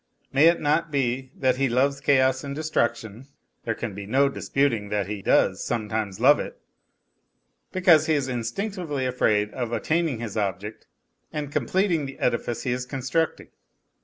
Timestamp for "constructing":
12.87-13.49